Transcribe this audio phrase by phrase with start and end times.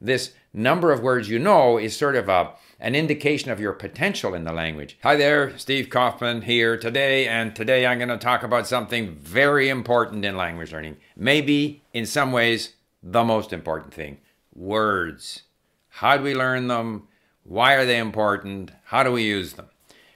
[0.00, 4.32] This number of words you know is sort of a, an indication of your potential
[4.32, 4.96] in the language.
[5.02, 9.68] Hi there, Steve Kaufmann here today, and today I'm going to talk about something very
[9.68, 10.98] important in language learning.
[11.16, 14.18] Maybe, in some ways, the most important thing
[14.54, 15.42] words.
[15.88, 17.08] How do we learn them?
[17.42, 18.70] Why are they important?
[18.84, 19.66] How do we use them?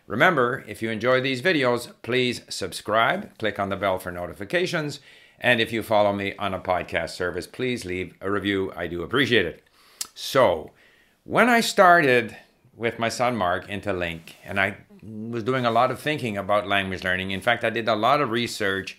[0.06, 5.00] Remember, if you enjoy these videos, please subscribe, click on the bell for notifications,
[5.40, 8.72] and if you follow me on a podcast service, please leave a review.
[8.76, 9.61] I do appreciate it.
[10.14, 10.72] So,
[11.24, 12.36] when I started
[12.74, 16.68] with my son Mark into LingQ, and I was doing a lot of thinking about
[16.68, 17.30] language learning.
[17.32, 18.98] In fact, I did a lot of research,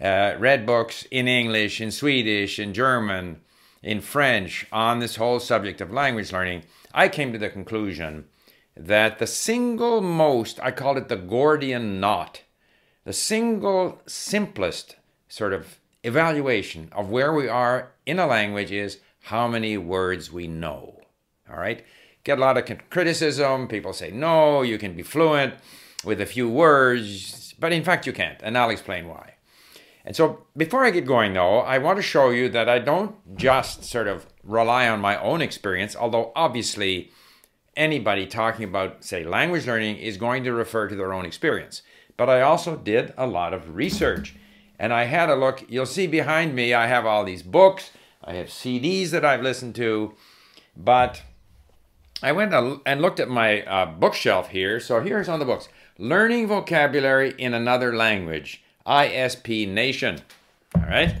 [0.00, 3.40] uh, read books in English, in Swedish, in German,
[3.82, 6.62] in French on this whole subject of language learning.
[6.94, 8.26] I came to the conclusion
[8.76, 12.42] that the single most, I called it the Gordian knot,
[13.04, 14.96] the single simplest
[15.28, 20.46] sort of evaluation of where we are in a language is how many words we
[20.46, 21.00] know.
[21.48, 21.84] All right?
[22.24, 23.68] Get a lot of criticism.
[23.68, 25.54] People say, no, you can be fluent
[26.04, 28.40] with a few words, but in fact, you can't.
[28.42, 29.34] And I'll explain why.
[30.04, 33.14] And so, before I get going, though, I want to show you that I don't
[33.36, 37.12] just sort of rely on my own experience, although obviously
[37.76, 41.82] anybody talking about, say, language learning is going to refer to their own experience.
[42.16, 44.34] But I also did a lot of research.
[44.78, 45.64] And I had a look.
[45.68, 47.92] You'll see behind me, I have all these books
[48.24, 50.14] I have CDs that I've listened to,
[50.76, 51.22] but
[52.22, 52.54] I went
[52.86, 54.78] and looked at my uh, bookshelf here.
[54.78, 60.20] So here's on the books Learning Vocabulary in Another Language, ISP Nation.
[60.74, 61.14] All right.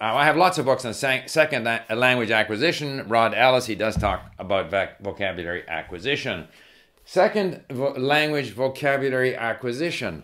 [0.00, 3.08] Uh, I have lots of books on second language acquisition.
[3.08, 6.46] Rod Ellis, he does talk about vocabulary acquisition.
[7.04, 10.22] Second vo- language vocabulary acquisition.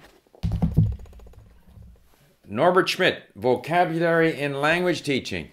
[2.54, 5.50] Norbert Schmitt, Vocabulary in Language Teaching.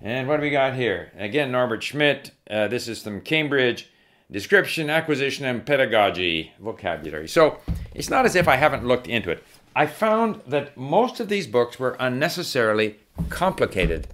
[0.00, 1.12] And what do we got here?
[1.16, 2.32] Again, Norbert Schmitt.
[2.50, 3.88] Uh, this is from Cambridge.
[4.32, 7.28] Description, acquisition, and pedagogy vocabulary.
[7.28, 7.60] So
[7.94, 9.44] it's not as if I haven't looked into it.
[9.76, 12.96] I found that most of these books were unnecessarily
[13.28, 14.08] complicated.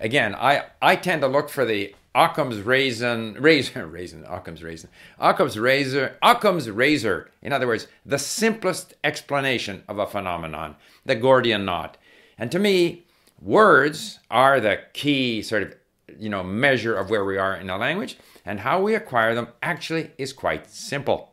[0.00, 4.90] Again, I, I tend to look for the Occam's raisin, razor, raisin, Occam's raisin,
[5.20, 7.30] Occam's razor, Occam's razor.
[7.42, 10.74] In other words, the simplest explanation of a phenomenon,
[11.06, 11.96] the Gordian knot.
[12.36, 13.06] And to me,
[13.40, 15.74] words are the key sort of,
[16.18, 19.48] you know, measure of where we are in a language, and how we acquire them
[19.62, 21.32] actually is quite simple.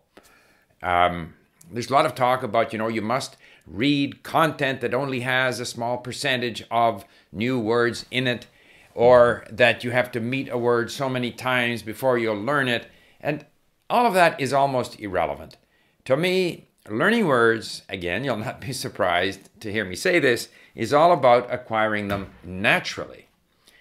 [0.84, 1.34] Um,
[1.72, 5.60] there's a lot of talk about, you know, you must read content that only has
[5.60, 8.46] a small percentage of new words in it
[8.96, 12.88] or that you have to meet a word so many times before you'll learn it.
[13.20, 13.46] And
[13.90, 15.58] all of that is almost irrelevant.
[16.06, 20.94] To me, learning words, again, you'll not be surprised to hear me say this, is
[20.94, 23.28] all about acquiring them naturally.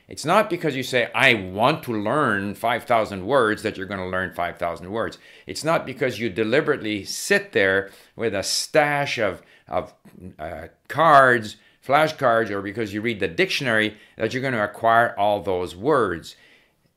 [0.09, 4.07] It's not because you say, I want to learn 5,000 words that you're going to
[4.07, 5.19] learn 5,000 words.
[5.47, 9.95] It's not because you deliberately sit there with a stash of, of
[10.39, 15.41] uh, cards flashcards or because you read the dictionary that you're going to acquire all
[15.41, 16.37] those words.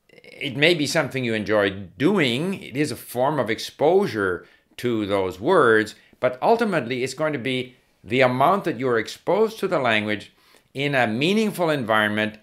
[0.08, 4.46] It may be something you enjoy doing, it is a form of exposure
[4.78, 9.68] to those words, but ultimately it's going to be the amount that you're exposed to
[9.68, 10.32] the language
[10.72, 12.38] in a meaningful environment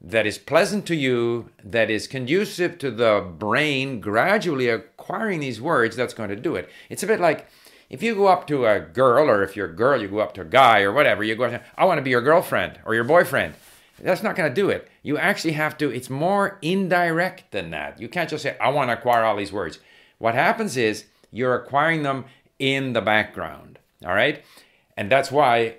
[0.00, 5.94] that is pleasant to you, that is conducive to the brain gradually acquiring these words,
[5.94, 6.70] that's going to do it.
[6.88, 7.48] It's a bit like
[7.90, 10.32] if you go up to a girl, or if you're a girl, you go up
[10.34, 13.04] to a guy or whatever, you go, I want to be your girlfriend or your
[13.04, 13.54] boyfriend.
[14.00, 14.88] That's not going to do it.
[15.02, 18.00] You actually have to, it's more indirect than that.
[18.00, 19.80] You can't just say, I want to acquire all these words.
[20.18, 22.24] What happens is you're acquiring them
[22.58, 23.78] in the background.
[24.04, 24.42] All right.
[24.96, 25.76] And that's why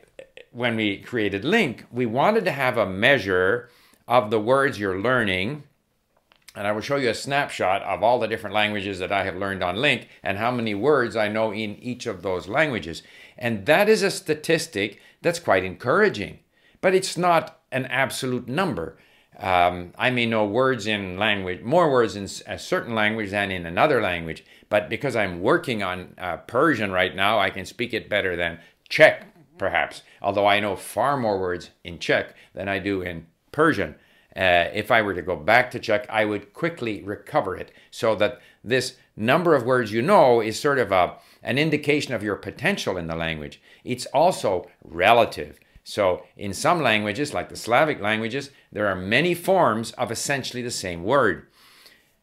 [0.51, 3.69] when we created LingQ, we wanted to have a measure
[4.07, 5.63] of the words you're learning
[6.55, 9.37] and I will show you a snapshot of all the different languages that I have
[9.37, 13.03] learned on LingQ and how many words I know in each of those languages.
[13.37, 16.39] And that is a statistic that's quite encouraging,
[16.81, 18.97] but it's not an absolute number.
[19.39, 23.65] Um, I may know words in language, more words in a certain language than in
[23.65, 28.09] another language, but because I'm working on uh, Persian right now, I can speak it
[28.09, 28.59] better than
[28.89, 29.25] Czech,
[29.57, 33.95] perhaps, although I know far more words in Czech than I do in Persian.
[34.35, 38.15] Uh, if I were to go back to Czech, I would quickly recover it so
[38.15, 42.35] that this number of words you know is sort of a, an indication of your
[42.35, 43.61] potential in the language.
[43.83, 45.59] It's also relative.
[45.83, 50.71] So, in some languages, like the Slavic languages, there are many forms of essentially the
[50.71, 51.47] same word.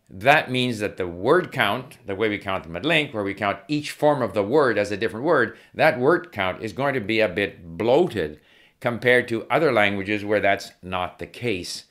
[0.08, 3.34] That means that the word count, the way we count them at LingQ, where we
[3.34, 6.94] count each form of the word as a different word, that word count is going
[6.94, 8.40] to be a bit bloated
[8.80, 11.84] compared to other languages where that's not the case.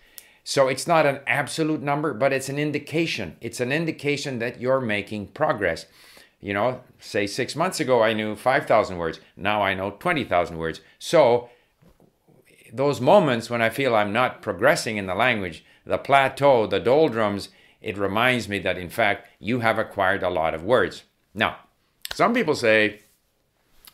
[0.49, 3.35] So it's not an absolute number, but it's an indication.
[3.41, 5.88] It's an indication that you're making progress.
[6.39, 9.19] You know, say six months ago I knew 5,000 words.
[9.35, 10.79] Now I know 20,000 words.
[10.99, 11.49] So
[12.71, 17.49] those moments when I feel I'm not progressing in the language, the plateau, the doldrums,
[17.81, 21.03] it reminds me that in fact you have acquired a lot of words.
[21.33, 21.57] Now,
[22.13, 23.01] some people say,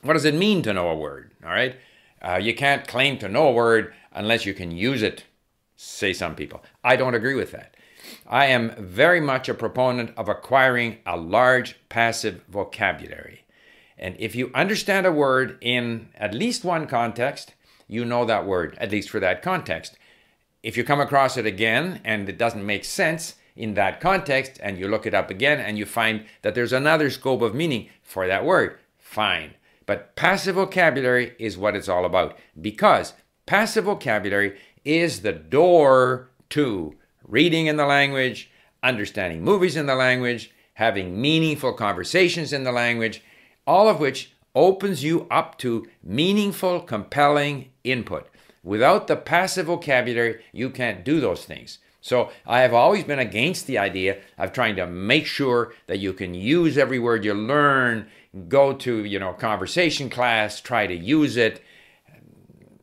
[0.03, 1.31] what does it mean to know a word?
[1.43, 1.77] All right.
[2.21, 5.23] Uh, you can't claim to know a word unless you can use it,
[5.83, 6.63] say some people.
[6.83, 7.75] I don't agree with that.
[8.27, 13.45] I am very much a proponent of acquiring a large passive vocabulary.
[13.97, 17.53] And if you understand a word in at least one context,
[17.87, 19.97] you know that word, at least for that context.
[20.61, 24.79] If you come across it again and it doesn't make sense in that context, and
[24.79, 28.25] you look it up again and you find that there's another scope of meaning for
[28.25, 29.53] that word, fine.
[29.85, 33.13] But passive vocabulary is what it's all about because
[33.45, 36.95] passive vocabulary is the door to
[37.27, 38.51] reading in the language,
[38.81, 43.23] understanding movies in the language, having meaningful conversations in the language,
[43.65, 48.27] all of which opens you up to meaningful, compelling input.
[48.63, 51.79] Without the passive vocabulary, you can't do those things.
[52.01, 56.11] So I have always been against the idea of trying to make sure that you
[56.13, 58.07] can use every word you learn,
[58.49, 61.61] go to, you know, conversation class, try to use it.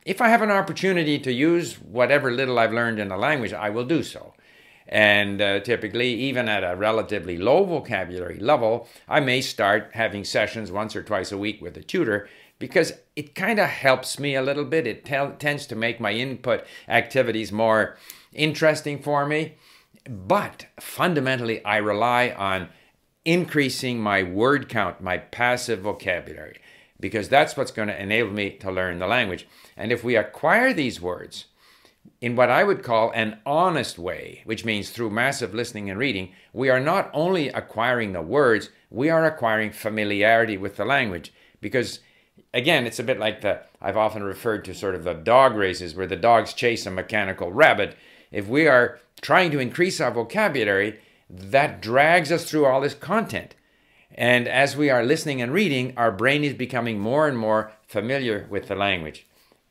[0.03, 3.69] If I have an opportunity to use whatever little I've learned in the language, I
[3.69, 4.33] will do so.
[4.87, 10.71] And uh, typically, even at a relatively low vocabulary level, I may start having sessions
[10.71, 12.27] once or twice a week with a tutor
[12.57, 14.87] because it kind of helps me a little bit.
[14.87, 17.97] It tends to make my input activities more
[18.33, 19.53] interesting for me.
[20.09, 22.69] But fundamentally, I rely on
[23.23, 26.59] increasing my word count, my passive vocabulary,
[27.01, 29.47] because that's what's going to enable me to learn the language.
[29.75, 31.45] And if we acquire these words,
[32.19, 36.31] in what I would call an honest way, which means through massive listening and reading,
[36.53, 41.33] we are not only acquiring the words, we are acquiring familiarity with the language.
[41.59, 41.99] Because
[42.53, 45.95] again, it's a bit like the, I've often referred to sort of the dog races
[45.95, 47.97] where the dogs chase a mechanical rabbit.
[48.31, 50.99] If we are trying to increase our vocabulary,
[51.29, 53.55] that drags us through all this content.
[54.15, 58.47] And as we are listening and reading, our brain is becoming more and more familiar
[58.49, 59.27] with the language,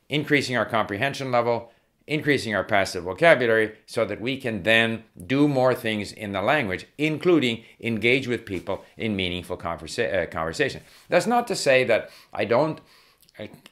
[0.09, 1.71] increasing our comprehension level,
[2.07, 6.85] increasing our passive vocabulary so that we can then do more things in the language,
[6.97, 10.81] including engage with people in meaningful conversa- uh, conversation.
[11.09, 12.81] That's not to say that I don't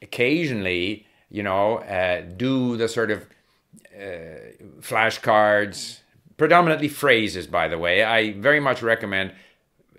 [0.02, 3.26] occasionally, you know, uh, do the sort of
[3.94, 6.00] uh, flashcards,
[6.38, 8.04] predominantly phrases, by the way.
[8.04, 9.34] I very much recommend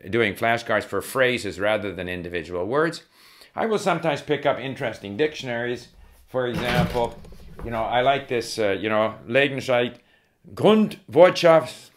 [0.08, 3.02] doing flashcards for phrases rather than individual words.
[3.54, 5.88] I will sometimes pick up interesting dictionaries.
[6.28, 7.18] For example,
[7.64, 9.96] you know, I like this, uh, you know, Langenscheidt
[10.54, 11.90] Grundwortschatz,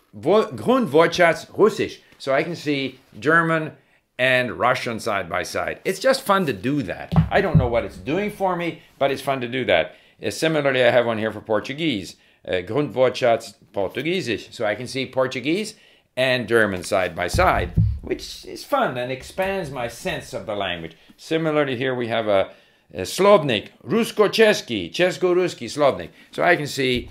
[1.58, 2.00] Russisch.
[2.18, 3.74] So I can see German
[4.18, 5.80] and Russian side by side.
[5.86, 7.14] It's just fun to do that.
[7.32, 9.96] I don't know what it's doing for me, but it's fun to do that.
[10.24, 12.16] Uh, similarly, I have one here for Portuguese,
[12.48, 14.54] uh, Grundwortschatz Portugiesisch.
[14.54, 15.76] So I can see Portuguese
[16.16, 17.74] and German side by side,
[18.04, 20.96] which is fun and expands my sense of the language.
[21.18, 22.52] Similarly, here we have a
[22.94, 26.10] uh, Slovnik, Rusko-Cheski, Chesko-Ruski, Slovnik.
[26.32, 27.10] So I can see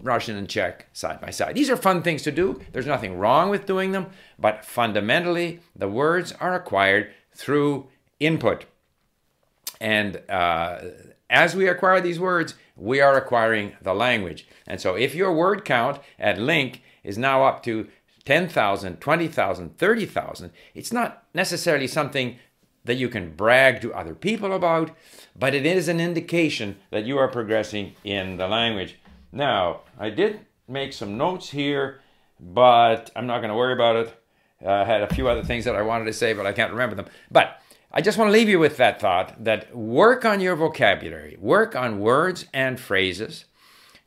[0.00, 1.56] Russian and Czech side by side.
[1.56, 2.60] These are fun things to do.
[2.72, 4.06] There's nothing wrong with doing them,
[4.38, 7.88] but fundamentally, the words are acquired through
[8.20, 8.64] input.
[9.80, 10.80] And uh,
[11.28, 14.46] as we acquire these words, we are acquiring the language.
[14.68, 17.88] And so if your word count at LingQ is now up to
[18.28, 22.38] 10,000, 20,000, 30,000, it's not necessarily something
[22.84, 24.90] that you can brag to other people about,
[25.34, 28.98] but it is an indication that you are progressing in the language.
[29.32, 32.02] Now, I did make some notes here,
[32.38, 34.22] but I'm not going to worry about it.
[34.62, 36.72] Uh, I had a few other things that I wanted to say, but I can't
[36.72, 37.06] remember them.
[37.30, 41.38] But I just want to leave you with that thought that work on your vocabulary,
[41.40, 43.46] work on words and phrases.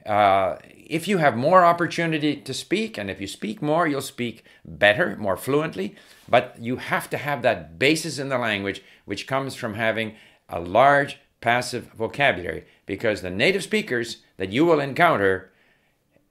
[0.06, 4.44] Uh, if you have more opportunity to speak, and if you speak more, you'll speak
[4.66, 5.96] better, more fluently.
[6.28, 10.16] But you have to have that basis in the language, which comes from having
[10.50, 15.52] a large passive vocabulary, because the native speakers that you will encounter,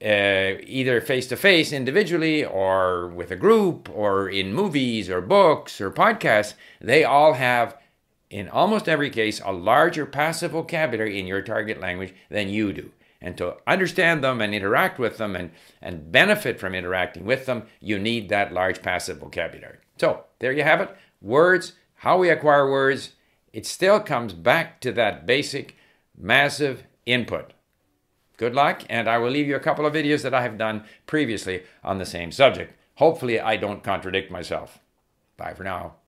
[0.03, 5.81] uh, either face to face, individually, or with a group, or in movies, or books,
[5.81, 7.77] or podcasts, they all have,
[8.29, 12.91] in almost every case, a larger passive vocabulary in your target language than you do.
[13.21, 15.51] And to understand them and interact with them and,
[15.81, 19.77] and benefit from interacting with them, you need that large passive vocabulary.
[19.97, 20.89] So there you have it.
[21.21, 23.11] Words, how we acquire words,
[23.53, 25.75] it still comes back to that basic
[26.17, 27.53] massive input.
[28.37, 30.85] Good luck, and I will leave you a couple of videos that I have done
[31.05, 32.73] previously on the same subject.
[32.95, 34.79] Hopefully, I don't contradict myself.
[35.37, 35.95] Bye for now.